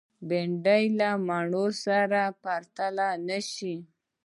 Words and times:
بېنډۍ 0.27 0.83
له 0.99 1.09
مڼو 1.27 1.65
سره 1.83 2.21
پرتله 2.43 3.09
نشي 3.27 3.75